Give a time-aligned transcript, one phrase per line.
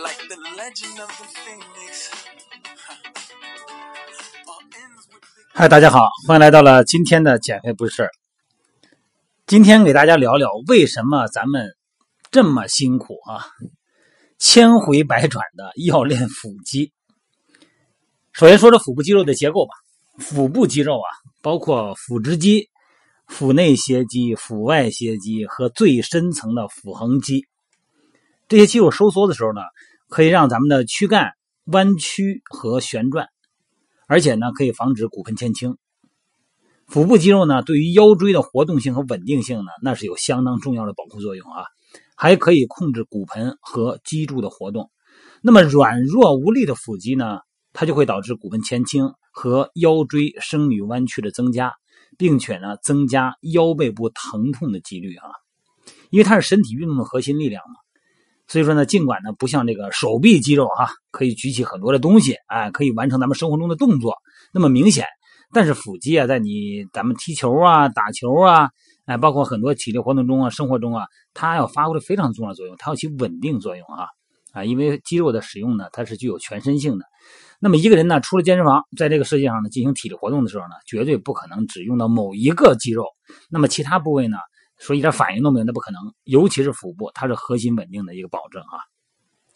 [0.00, 2.08] like the legend of the phoenix.
[5.52, 8.08] 嗨，大家好，欢迎来到了今天的减肥不是。
[9.46, 11.76] 今天给大家聊聊为什么咱们
[12.30, 13.44] 这么辛苦啊，
[14.38, 16.92] 千回百转的要练腹肌。
[18.32, 19.74] 首先说说腹部肌肉的结构吧，
[20.18, 21.08] 腹部肌肉啊，
[21.42, 22.70] 包括腹直肌、
[23.26, 27.46] 腹内斜肌、腹外斜肌和最深层的腹横肌。
[28.52, 29.62] 这些肌肉收缩的时候呢，
[30.10, 31.32] 可以让咱们的躯干
[31.64, 33.28] 弯曲和旋转。
[34.06, 35.78] 而且呢，可以防止骨盆前倾。
[36.86, 41.64] 腹部肌肉呢，对于腰椎的活动性和稳定性呢，那是有相当重要的保护作用啊。
[42.14, 44.90] 还可以控制骨盆和脊柱的活动。
[45.40, 47.38] 那么软弱无力的腹肌呢，
[47.72, 51.72] 它就会导致骨盆前倾和腰椎生理弯曲的增加，
[52.18, 55.24] 并且呢，增加腰背部疼痛的几率啊。
[56.10, 57.76] 因为它是身体运动的核心力量嘛。
[58.52, 64.16] 所以说呢，尽管呢不像这个手臂肌肉哈、可以举起很多的东西，哎，可以完成咱们生活中的动作
[64.52, 65.06] 那么明显，
[65.54, 68.68] 但是腹肌啊，在你咱们踢球啊、打球啊，
[69.06, 74.08] 哎，包括很多体力活动中啊、生活中啊，它要发挥的非常重要的作用，它要起稳定作用啊
[74.52, 77.06] 啊，因为肌肉的使用呢，它是具有全身性的。
[77.58, 83.06] 那么一个人呢，除了健身房，在这个世界上呢进行体力活动的时候呢，绝对不可能只用到某一个肌肉，
[83.48, 84.36] 那么其他部位呢？
[84.82, 86.00] 说一点反应都没有，那不可能。
[86.24, 88.78] 尤其是腹部，它是核心稳定的一个保证啊。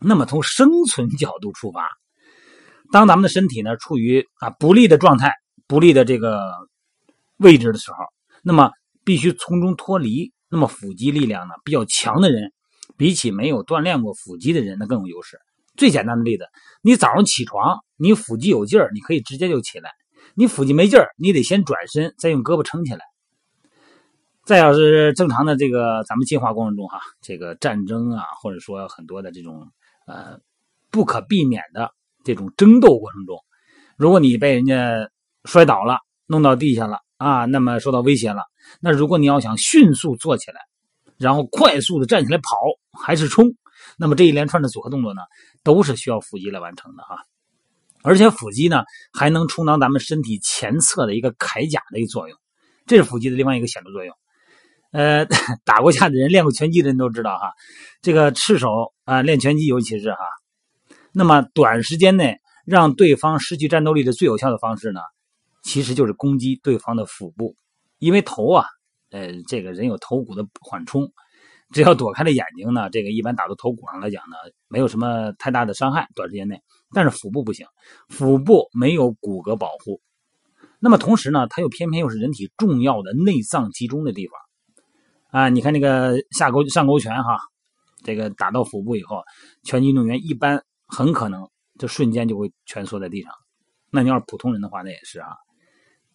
[0.00, 1.88] 那么从生存角度出发，
[2.90, 5.32] 当咱们的身体呢处于啊不利的状态、
[5.68, 6.52] 不利的这个
[7.36, 7.98] 位置的时候，
[8.42, 8.72] 那么
[9.04, 10.32] 必须从中脱离。
[10.48, 12.52] 那么腹肌力量呢比较强的人，
[12.98, 15.38] 比起没有锻炼过腹肌的人，那更有优势。
[15.78, 16.44] 最简单的例子，
[16.82, 19.88] 你早上起床，你腹肌有劲儿，你可以直接就起来；
[20.34, 23.00] 你腹肌没劲儿，你得先转身，再用胳膊撑起来。
[24.44, 29.70] 再要是正常的这个咱们进化过程中哈，这个战争啊，或者说很多的这种
[30.06, 30.38] 呃
[30.90, 31.92] 不可避免的
[32.24, 33.38] 这种争斗过程中，
[33.96, 35.08] 如果你被人家
[35.44, 38.42] 摔倒了，弄到地下了啊，那么受到威胁了，
[38.80, 40.60] 那如果你要想迅速坐起来，
[41.18, 42.56] 然后快速的站起来跑
[43.00, 43.54] 还是冲，
[43.96, 45.22] 那么这一连串的组合动作呢，
[45.62, 47.24] 都是需要腹肌来完成的哈。
[48.02, 52.36] 而且腹肌呢，还能充当咱们身体前侧的一个铠甲的一个作用，
[52.86, 54.12] 这是腹肌的另外一个显著作用。
[54.92, 55.26] 呃，
[55.64, 57.52] 打过架的人、练过拳击的人都知道哈，
[58.02, 60.18] 这个赤手啊练拳击，尤其是哈，
[61.12, 65.00] 那么短时间内让对方失去战斗力的最有效的方式呢，
[65.62, 67.56] 其实就是攻击对方的腹部，
[67.98, 68.66] 因为头啊，
[69.10, 71.10] 呃，这个人有头骨的缓冲，
[71.70, 74.36] 只要躲开了眼睛呢，这个一般打到头骨上来讲呢，
[74.68, 76.60] 没有什么太大的伤害，短时间内。
[76.94, 77.66] 但是腹部不行，
[78.10, 80.02] 腹部没有骨骼保护，
[80.78, 84.38] 那么同时呢，它又偏偏又是人体重要的内脏集中的地方。
[85.32, 87.38] 啊，你看那个下勾上勾拳哈，
[88.04, 89.22] 这个打到腹部以后，
[89.64, 91.48] 拳击运动员一般很可能
[91.78, 93.32] 就瞬间就会蜷缩在地上。
[93.90, 95.28] 那你要是普通人的话，那也是啊，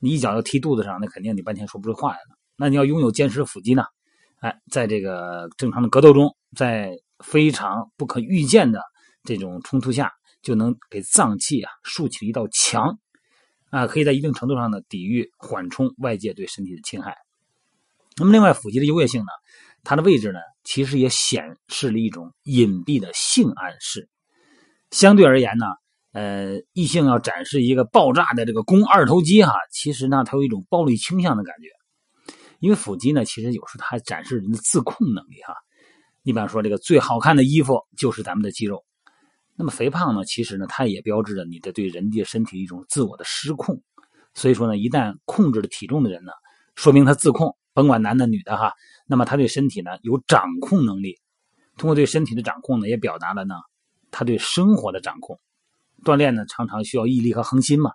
[0.00, 2.36] 你一脚要踢肚子上，那肯定你半天说不出话来了。
[2.56, 3.84] 那你要拥有坚实的腹肌呢，
[4.40, 8.82] 哎，在这个正常的格斗中，在非常不可预见的
[9.22, 10.10] 这种冲突下，
[10.42, 12.98] 就能给脏器啊竖起一道墙，
[13.70, 17.14] 啊，可以在一定程度上呢抵御缓冲外界对身体的侵害。
[18.16, 19.28] 那么，另外腹肌的优越性呢？
[19.82, 24.08] 它的位置呢，其实也显示了一种隐蔽的性暗示。
[24.90, 25.66] 相对而言呢，
[26.12, 31.68] 呃，异性要展示一个爆炸的这个肱二头肌哈，其实呢，它有一种暴力倾向的感觉。
[32.60, 35.54] 因为腹肌呢，其实有时候它还展示人的自控能力哈。
[36.22, 38.84] 一般说，这个最好看的衣服就是咱们的肌肉。
[39.56, 43.82] 那么肥胖呢，其实呢，它也标志着你的对人的身体一种自我的失控。
[44.32, 46.32] 所以说呢，一旦控制了体重的人呢，
[46.74, 47.54] 说明他自控。
[47.74, 48.72] 甭管男的女的哈，
[49.06, 51.18] 那么他对身体呢有掌控能力，
[51.76, 53.56] 通过对身体的掌控呢，也表达了呢
[54.10, 55.38] 他对生活的掌控。
[56.04, 57.92] 锻炼呢常常需要毅力和恒心嘛，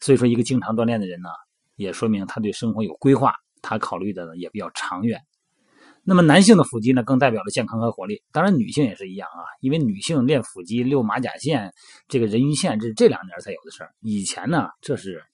[0.00, 1.28] 所以说一个经常锻炼的人呢，
[1.74, 5.20] 也说明他对生活有规划，他考虑的呢也比较长远。
[6.08, 8.22] 那么男性的腹肌呢，更代表了健康和活力。
[8.30, 11.72] 当然女性也是一样啊，因为女性练腹肌、溜马甲线、
[12.06, 13.90] 这个人鱼线，这是这两年才有的事儿。
[14.02, 15.24] 以前呢，这是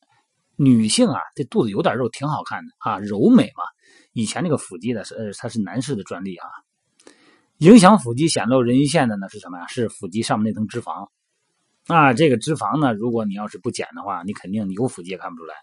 [0.56, 3.64] 女性啊，这肚子有点肉挺好看的啊，柔美嘛。
[4.12, 6.46] 以前那个腹肌呢是呃它是男士的专利啊，
[7.58, 9.66] 影响腹肌显露人鱼线的呢是什么呀？
[9.68, 11.08] 是腹肌上面那层脂肪
[11.86, 12.12] 啊。
[12.12, 15.54] 这个脂肪呢，如果你要是不减的话，你肯定有腹肌也看不出来。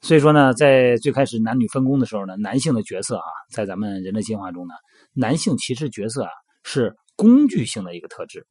[0.00, 4.74] 所以说呢，在最开始男女分工的时候呢，男性的角色啊，在咱们人类进化中呢，
[5.12, 6.30] 男性其实角色啊
[6.62, 8.46] 是工具性的一个特质。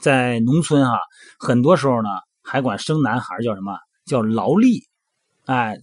[0.00, 0.98] 在农村啊，
[1.38, 2.08] 很多时候呢
[2.42, 3.76] 还管生男孩叫什么？
[4.04, 4.86] 叫劳力，
[5.46, 5.76] 哎。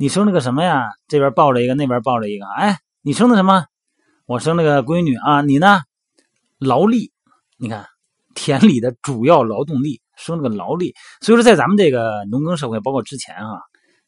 [0.00, 0.88] 你生了个什么呀？
[1.08, 2.46] 这边抱着一个，那边抱着一个。
[2.46, 3.66] 哎，你生的什么？
[4.24, 5.42] 我生了个闺女啊。
[5.42, 5.82] 你呢？
[6.58, 7.12] 劳力，
[7.58, 7.84] 你看
[8.34, 10.94] 田里的主要劳动力，生了个劳力。
[11.20, 13.60] 所以说，在咱们这个农耕社会，包括之前啊，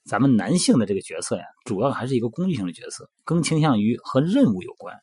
[0.07, 4.95] 咱们男性的这个角色呀，主要还是一个工具性的角色，更倾向于和任务有关；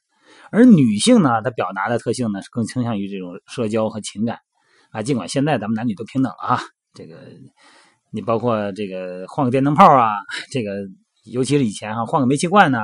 [0.50, 4.40] 而女性呢，她表达的特性呢，是更倾向于这种社交和情感
[4.90, 5.04] 啊。
[5.04, 6.60] 尽管现在咱们男女都平等了啊，
[6.96, 7.16] 这个
[8.12, 10.10] 你包括这个换个电灯泡啊，
[10.52, 10.72] 这个
[11.24, 12.80] 尤其是以前哈，换个煤气罐呢，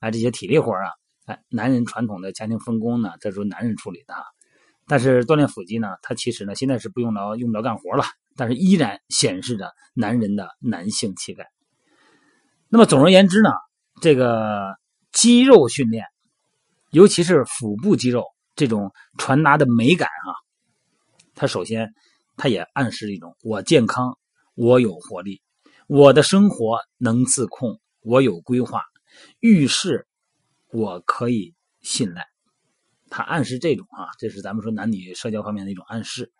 [0.00, 0.90] 啊，这些体力活啊。
[1.26, 4.14] 哎，男人传统的家庭分工呢，这是男人处理的。
[4.86, 8.04] 但是锻炼腹肌呢，它其实呢，现在是不用劳用不着干活了，
[8.36, 11.46] 但是依然显示着男人的男性气概。
[12.68, 13.48] 那么总而言之呢，
[14.02, 14.76] 这个
[15.12, 16.04] 肌肉训练，
[16.90, 18.24] 尤其是腹部肌肉
[18.54, 20.28] 这种传达的美感啊，
[21.34, 21.94] 它首先
[22.36, 24.18] 它也暗示一种我健康，
[24.54, 25.42] 我有活力，
[25.86, 28.82] 我的生活能自控，我有规划，
[29.40, 30.06] 遇事。
[30.72, 32.26] 我可以信赖，
[33.08, 36.32] 他暗示这种啊，这是咱们说男女社交方面的一种暗示。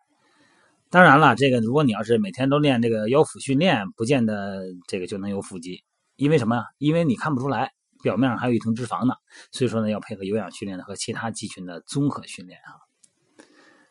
[0.90, 5.84] 当然了，这个如果你要是每天都练这个腰腹训练，不见得这个就能有腹肌，
[6.16, 6.64] 因为什么呀？
[6.78, 7.70] 因为你看不出来，
[8.02, 9.14] 表面上还有一层脂肪呢。
[9.52, 12.74] 所以说呢，要配合有氧训练和其他肌群的综合训练啊。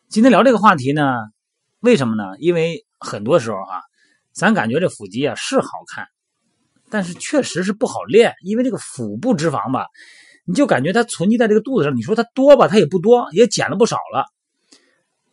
[0.10, 1.16] 今天聊这个话题呢，
[1.80, 2.38] 为什么呢？
[2.40, 3.80] 因为很多时候啊，
[4.33, 6.07] 咱感觉这腹肌啊是好看，
[6.89, 9.88] 但是确实是不好练，因为这个腹部脂肪吧。
[10.45, 14.25] 你就感觉它存积在这个肚子上，你说它多吧，它也不多，也减了不少了，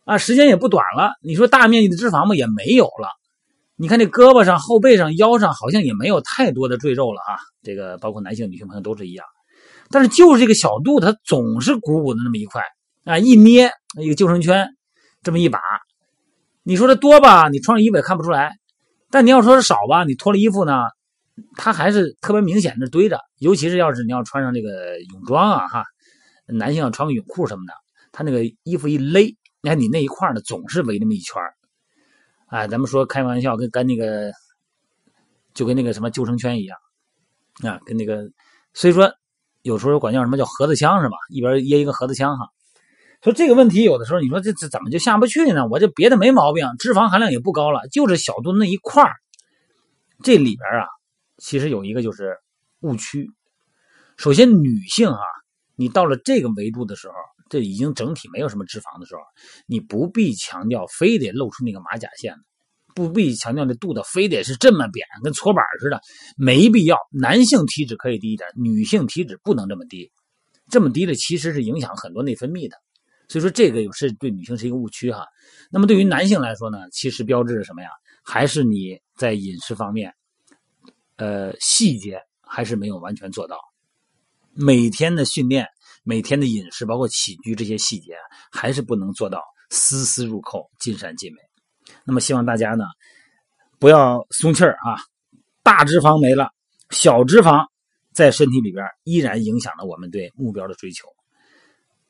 [0.05, 1.11] 啊，时间也不短了。
[1.21, 3.09] 你说大面积的脂肪嘛，也没有了。
[3.75, 7.35] 你看这胳膊上、后背上、腰上，好像也没有太多的赘肉了啊。
[7.61, 9.25] 这个包括男性、女性朋友都是一样。
[9.89, 12.63] 但是就是这个小肚子，它总是鼓鼓的那么一块
[13.03, 13.69] 啊，一捏
[13.99, 14.69] 一个救生圈，
[15.23, 15.59] 这么一把。
[16.63, 18.55] 你说它多吧，你穿上衣服也看不出来。
[19.11, 20.85] 但你要说是少吧，你脱了衣服呢？
[21.55, 25.83] 它还是特别明显的堆着，尤其是要是你要穿上这个泳装啊，哈，
[26.45, 27.73] 男性要穿个泳裤什么的，
[28.11, 31.41] 他那个衣服一勒，你看你那一块呢，总是围那么一圈
[32.47, 34.31] 哎，咱们说开玩笑，跟跟那个，
[35.53, 36.77] 就跟那个什么救生圈一样，
[37.63, 38.29] 啊，跟那个，
[38.73, 39.11] 所以说
[39.61, 41.15] 有时候管叫什么叫盒子枪是吧？
[41.29, 42.49] 一边掖一个盒子枪哈。
[43.23, 45.67] 说这个问题有的时候你说这这怎么就下不去呢？
[45.67, 49.11] 我这别的没毛病，脂肪含量也不高了，就是小肚那一块
[50.23, 50.87] 这里边啊。
[51.37, 52.37] 其实有一个就是
[52.79, 53.29] 误区。
[54.17, 55.19] 首先，女性啊，
[55.75, 57.13] 你到了这个维度的时候，
[57.49, 59.21] 这已经整体没有什么脂肪的时候，
[59.65, 62.35] 你不必强调非得露出那个马甲线
[62.93, 66.01] 不必强调那肚子非得是这么扁，跟搓板似的，
[66.37, 66.97] 没必要。
[67.11, 70.11] 男性体脂可以低一点，女性体脂不能这么低，
[70.69, 72.77] 这么低的其实是影响很多内分泌的。
[73.31, 75.25] 所以说，这个有是对女性是一个误区哈。
[75.71, 77.87] 那么对于男性来说呢，其实标志是什么呀？
[78.21, 80.13] 还是你在饮食方面。
[81.15, 83.57] 呃，细节还是没有完全做到。
[84.53, 85.65] 每天的训练、
[86.03, 88.15] 每天的饮食，包括起居这些细节，
[88.51, 91.39] 还是不能做到丝丝入扣、尽善尽美。
[92.03, 92.83] 那么，希望大家呢，
[93.79, 94.99] 不要松气儿啊！
[95.63, 96.49] 大脂肪没了，
[96.89, 97.65] 小脂肪
[98.11, 101.07] 在身体里边依然影响了我们对目标的追求。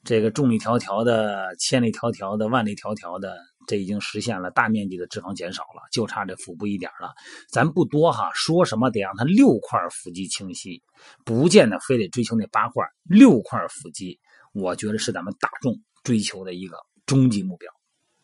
[0.03, 3.37] 这个众里迢迢的、千里迢迢的、万里迢迢的。
[3.67, 7.13] 这已经实现了大面积的脂肪减少了，就差这腹部一点了。
[7.47, 10.81] 咱不多哈，说什么得让它六块腹肌清晰，
[11.23, 14.19] 不见得非得追求那八块，六块腹肌，
[14.51, 16.75] 我觉得是咱们大众追求的一个
[17.05, 17.71] 终极目标。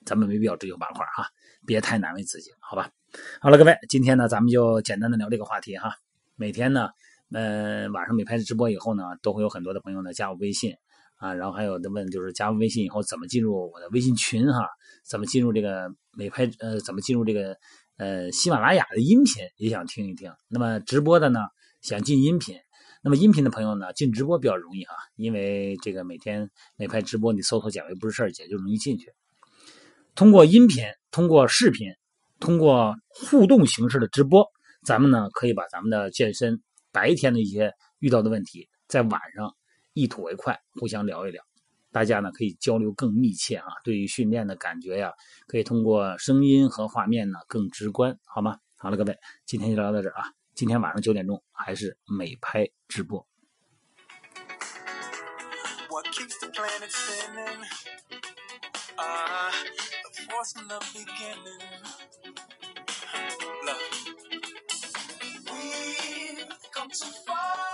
[0.07, 1.29] 咱们没必要追求八块哈，
[1.67, 2.89] 别太难为自己，好吧？
[3.39, 5.93] 好了，各位，今天呢，咱们就简单的聊这个话题哈。
[6.35, 6.89] 每天呢，
[7.31, 10.73] 呃，晚上每拍直播以后呢，都会有很多的朋友呢加我微信。
[11.17, 14.67] 啊，然后还有的问，就是加微信以后怎么进入我的微信群哈？
[15.03, 16.49] 怎么进入这个美拍？
[16.59, 17.57] 呃，怎么进入这个
[17.97, 19.43] 呃喜马拉雅的音频？
[19.57, 20.31] 也想听一听。
[20.47, 21.39] 那么直播的呢，
[21.81, 22.55] 想进音频。
[23.03, 29.11] 那么音频的朋友呢，进直播比较容易哈，因为这个每天美拍直播，你搜索减肥不是事儿，姐就容易进去。
[30.13, 31.87] 通过音频，通过视频，
[32.39, 34.45] 通过互动形式的直播，
[34.85, 39.55] 咱们呢可以把咱们的健身白天的一些遇到的问题，在晚上。
[39.97, 41.43] 一吐为快，互相聊一聊，
[41.91, 43.65] 大家呢可以交流更密切啊。
[43.83, 45.11] 对于训练的感觉呀，
[45.47, 48.59] 可以通过声音和画面呢更直观，好吗？
[48.75, 50.31] 好了，各位，今天就聊到这儿啊。
[50.53, 53.27] 今天晚上九点钟还是美拍直播。
[66.73, 67.66] Come to far.